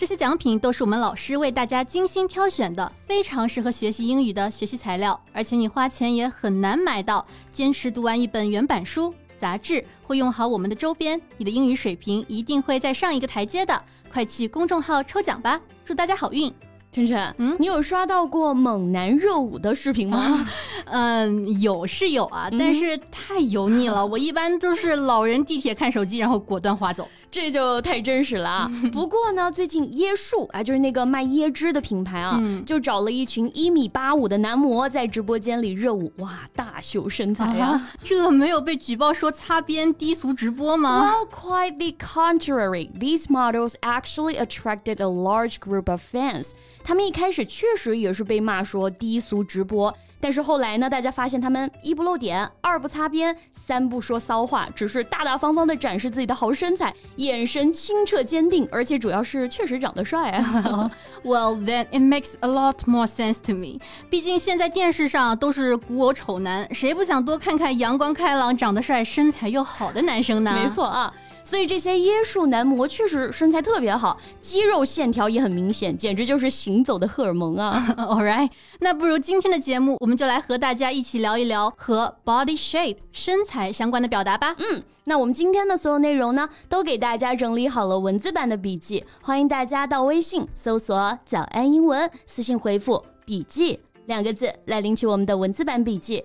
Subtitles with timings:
[0.00, 7.26] 这些奖品都是我们老师为大家精心挑选的，非常适合学习英语的学习材料，而且你花钱也很难买到。
[7.50, 13.78] 坚持读完一本原版书、杂志，会用好我们的周边，你的英语水平一定会再上一个台阶的。
[14.10, 16.50] 快去公众号抽奖吧，祝大家好运！
[16.92, 20.48] 晨晨，嗯，你有刷到过猛男热舞的视频吗？
[20.90, 24.04] 嗯，有是有啊，但是太油腻了。
[24.06, 27.06] 我一般都是老人地铁看手机，然后果断划走。
[27.30, 28.70] 这就太真实了啊！
[28.92, 37.90] 不过呢，最近椰树啊，就是那个卖椰汁的品牌啊，就找了一群一米八五的男模在直播间里热舞，哇，大秀身材啊！
[38.02, 42.90] 这没有被举报说擦边低俗直播吗？Well, quite the contrary.
[42.98, 46.50] These models actually attracted a large group of fans.
[46.82, 49.94] 他们一开始确实也是被骂说低俗直播。
[50.22, 60.90] 但是后来呢，大家发现他们一不露点，二不擦边，三不说骚话，只是大大方方的展示自己的好身材，眼神清澈坚定，而且主要是确实长得帅啊。
[61.22, 63.78] Well, then it makes a lot more sense to me。
[64.08, 70.52] 毕竟现在电视上都是古偶丑男，谁不想多看看阳光开朗、长得帅、身材又好的男生呢？
[70.52, 71.12] 没错啊。
[71.50, 77.84] 所以这些椰树男模确实身材特别好，肌肉线条也很明显，简直就是行走的荷尔蒙啊！
[77.98, 78.48] All right，
[78.78, 84.54] 那不如今天的节目，我们就来和大家一起聊一聊和 body shape 身材相关的表达吧。
[84.58, 93.76] 嗯，那我们今天的所有内容呢，都给大家整理好了文字版的笔记，欢迎大家到微信搜索“早安英文”，私信回复“笔记”
[94.06, 96.24] 两个字来领取我们的文字版笔记。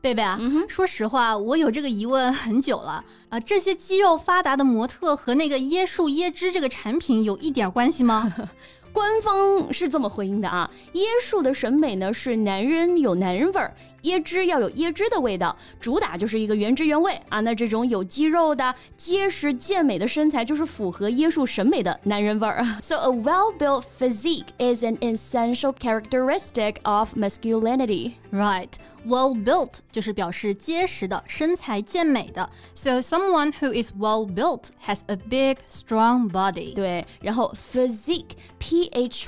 [0.00, 3.38] 贝贝啊，嗯说实话，我有这个疑问很久了啊。
[3.38, 8.32] 这些肌肉发达的模特和那个椰树椰汁这个产品有一点关系吗？
[8.92, 10.68] 官方是这么回应的啊。
[10.94, 13.74] 椰树的审美呢是男人有男人味儿。
[14.03, 17.39] 椰汁要有椰汁的味道，主打就是一个原汁原味啊！
[17.41, 22.63] 那这种有肌肉的、结实健美的身材，就是符合椰树审美的男人味儿。
[22.81, 28.13] So a well-built physique is an essential characteristic of masculinity.
[28.31, 28.69] Right,
[29.07, 32.47] well-built 就是表示结实的、身材健美的。
[32.75, 36.75] So someone who is well-built has a big, strong body.
[36.75, 39.27] 对，然后 physique, P-H-Y-S-I-Q-U-E.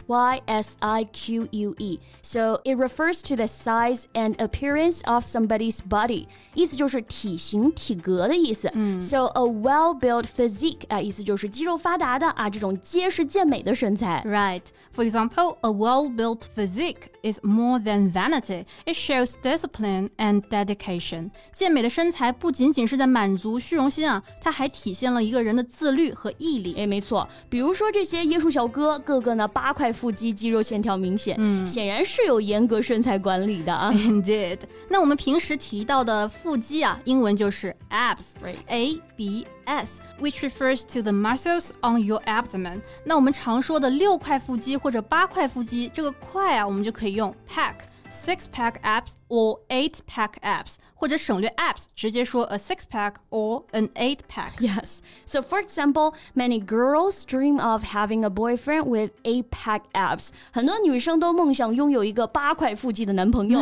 [2.21, 8.69] So it refers to the size and appearance appearance of somebody's body，意思就是体型、体格的意思。
[8.73, 14.23] 嗯，so a well-built physique 啊，意思就是肌肉发达的啊，这种结实健美的身材。
[14.25, 14.61] Right.
[14.95, 18.65] For example, a well-built physique is more than vanity.
[18.85, 21.31] It shows discipline and dedication.
[21.53, 26.75] 健美的身材不仅仅是在满足虚荣心啊，它还体现了一个人的自律和毅力。
[26.77, 27.27] 哎，没错。
[27.49, 33.91] 比如说这些椰树小哥，个个呢八块腹肌，肌肉线条明显，嗯，显然是有严格身材管理的啊。
[33.91, 34.50] Indeed.
[34.88, 42.80] 那我们平时提到的腹肌啊，英文就是 abs，a b s，which refers to the muscles on your abdomen。
[43.04, 47.74] 那我们常说的六块腹肌或者八块腹肌，这个块啊，我们就可以用 pack。
[48.11, 54.53] six pack abs or eight pack abs，或者省略 abs，直接说 a six pack or an eight pack.
[54.59, 54.99] Yes.
[55.25, 60.29] So for example, many girls dream of having a boyfriend with eight pack abs.
[60.51, 63.61] 很多女生都梦想拥有一个八块腹肌的男朋友。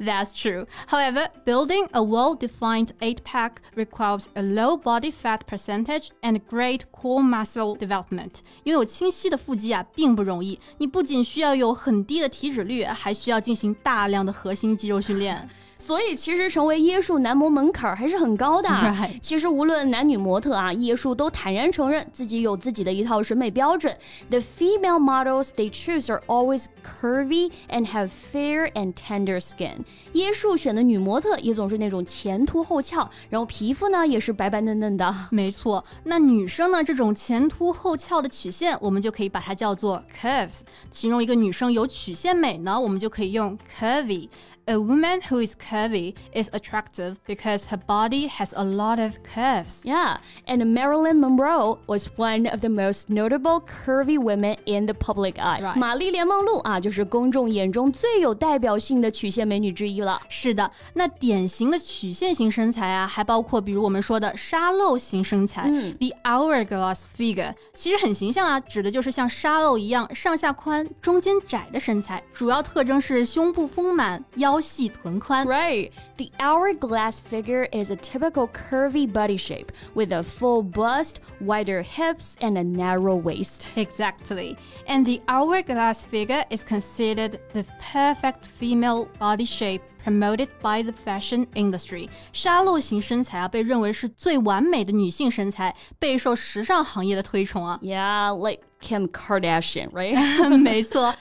[0.00, 0.66] That's true.
[0.88, 7.22] However, building a well-defined eight pack requires a low body fat percentage and great core
[7.22, 8.36] muscle development.
[8.64, 10.58] 拥有清晰的腹肌啊，并不容易。
[10.78, 15.47] 你不仅需要有很低的体脂率，还需要进行 大量的核心肌肉训练。
[15.79, 18.69] 所以其实成为椰树男模门槛还是很高的。
[18.69, 19.17] Right.
[19.21, 23.97] 其实无论男女模特啊，椰树都坦然承认自己有自己的一套审美标准。
[24.29, 29.77] The female models they choose are always curvy and have fair and tender skin。
[30.13, 35.15] 椰树选的女模特也总是那种前凸后翘，然后皮肤呢也是白白嫩嫩的。
[35.31, 40.59] 没错，那女生呢这种前凸后翘的曲线，我们就可以把它叫做 curves。
[40.91, 44.27] 形容一个女生有曲线美呢，我们就可以用 curvy。
[44.68, 49.82] A woman who is curvy is attractive because her body has a lot of curves.
[49.84, 50.16] Yeah,
[50.46, 55.60] and Marilyn Monroe was one of the most notable curvy women in the public eye.
[55.60, 55.76] Right.
[55.76, 60.18] 玛丽莲梦露啊，就是公众眼中最有代表性的曲线美女之一了。
[60.30, 74.54] 是的，那典型的曲线型身材啊，还包括比如我们说的沙漏型身材、嗯、，the hourglass figure，其实很形象啊，指的就是像沙漏一样上下宽、中间窄的身材，主要特征是胸部丰满、腰。
[74.58, 75.46] 腰细臀宽。
[75.46, 75.90] Right.
[76.16, 82.36] The hourglass figure is a typical curvy body shape with a full bust, wider hips,
[82.40, 83.68] and a narrow waist.
[83.76, 84.56] Exactly.
[84.86, 91.46] And the hourglass figure is considered the perfect female body shape promoted by the fashion
[91.54, 92.08] industry。
[92.32, 97.78] 沙漏型身材啊，被认为是最完美的女性身材，备受时尚行业的推崇啊。
[97.82, 100.58] Yeah, like Kim Kardashian, right?
[100.58, 101.14] 没错，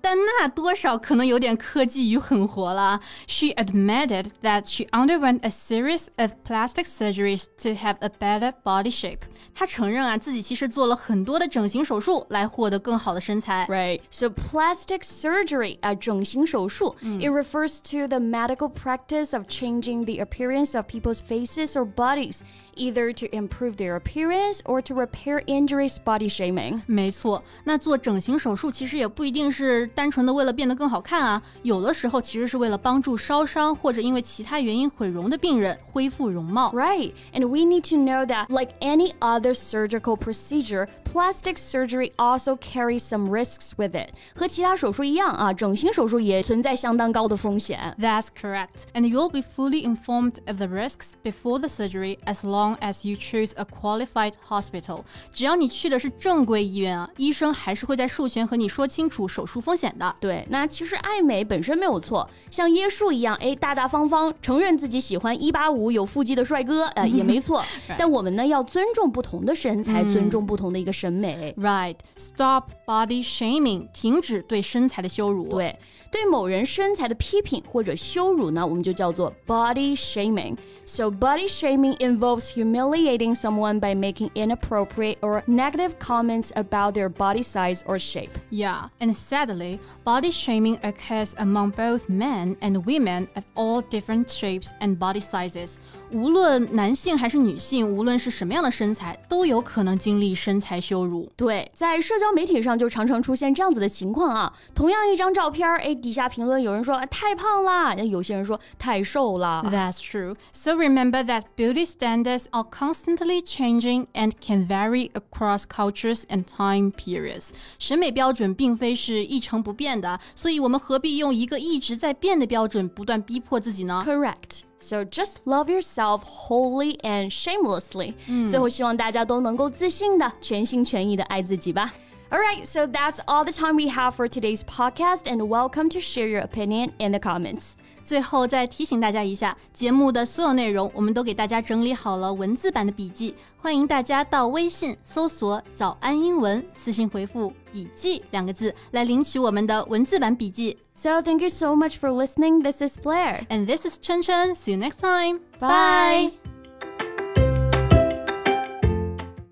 [0.00, 3.00] 但那多少可能有点科技与狠活了。
[3.26, 9.20] She admitted that she underwent a series of plastic surgeries to have a better body shape.
[9.54, 13.66] 她承认啊，自己其实做了很多的整形手术来获得更好的身材。
[13.68, 14.00] Right.
[14.10, 21.21] So plastic surgery 啊，整形手术、嗯、，it refers to the medical practice of changing the appearance of people's
[21.21, 22.43] faces or bodies
[22.76, 26.80] either to improve their appearance or to repair injuries body shaming.
[26.86, 36.72] 没错，那做整形手术其实也不一定是单纯的为了变得更好看啊，有的时候其实是为了帮助烧伤或者因为其他原因毁容的病人恢复容貌。
[36.72, 43.00] Right, and we need to know that like any other surgical procedure, plastic surgery also carries
[43.00, 44.10] some risks with it.
[44.34, 47.94] 和其他手术一样啊，整形手术也存在相当高的风险。
[47.98, 52.76] That's correct, and you'll be fully informed of the risks before the surgery as long long
[52.78, 55.00] as you choose a qualified hospital，
[55.32, 60.14] 只要你去的是正规医院啊，医生还是会在术前和你说清楚手术风险的。
[60.20, 67.64] 对，那其实爱美本身没有错，像椰树一样，哎，大大方方承认自己喜欢一八五有腹肌的帅哥，呃，也没错。
[67.98, 71.54] 但我们呢，要尊重不同的身材，尊重不同的一个审美。
[71.58, 75.48] Right, stop body shaming，停止对身材的羞辱。
[75.50, 75.78] 对，
[76.10, 87.08] 对某人身材的批评或者羞辱呢，我们就叫做 body shaming。So body shaming involves humiliating someone by making inappropriate or negative comments about their
[87.08, 88.30] body size or shape.
[88.50, 94.72] Yeah, and sadly, body shaming occurs among both men and women of all different shapes
[94.80, 95.76] and body sizes.
[96.12, 101.30] 无论男性还是女性，无论是什么样的身材，都有可能经历身材羞辱。
[101.36, 104.52] 对，在社交媒体上就常常出现这样子的情况啊。
[104.74, 109.62] 同样一张照片，哎，底下评论有人说太胖啦，有些人说太瘦啦。
[109.66, 110.34] That's true.
[110.52, 116.92] So remember that beauty standards are constantly changing and can vary across cultures and time
[116.92, 117.50] periods.
[117.78, 124.02] 审美标准并非是一成不变的，所以我们何必用一个一直在变的标准不断逼迫自己呢？
[124.06, 124.62] Correct.
[124.78, 128.14] So just love yourself wholly and shamelessly.
[128.48, 131.92] 最后希望大家都能够自信的、全心全意的爱自己吧。
[132.34, 136.28] Alright, so that's all the time we have for today's podcast, and welcome to share
[136.28, 137.72] your opinion in the comments.
[138.04, 150.78] 最后再提醒大家一下，节目的所有内容我们都给大家整理好了文字版的笔记，欢迎大家到微信搜索“早安英文”，私信回复“笔记”两个字来领取我们的文字版笔记。
[150.94, 152.62] So thank you so much for listening.
[152.62, 154.54] This is Blair, and this is Chen Chen.
[154.54, 155.40] See you next time.
[155.58, 156.32] Bye.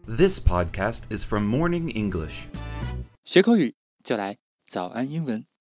[0.06, 2.49] This podcast is from Morning English.
[3.24, 5.53] 学口语就来早安英文。